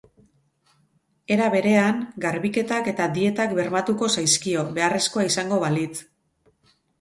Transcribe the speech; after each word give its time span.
Era 1.35 1.49
berean, 1.55 1.99
garbiketak 2.23 2.89
eta 2.93 3.07
dietak 3.17 3.53
bermatuko 3.59 4.09
zaizkio, 4.17 4.65
beharrezkoa 4.79 5.27
izango 5.29 5.61
balitz. 5.67 5.93